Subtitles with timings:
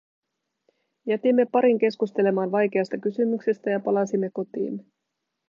[1.07, 4.83] Jätimme parin keskustelemaan vaikeasta kysymyksestä, ja palasimme kotiimme.